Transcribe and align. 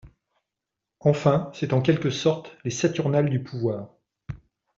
Enfin 1.01 1.51
c’est 1.53 1.73
en 1.73 1.81
quelque 1.83 2.09
sorte 2.09 2.57
les 2.63 2.71
saturnales 2.71 3.29
du 3.29 3.43
pouvoir. 3.43 3.91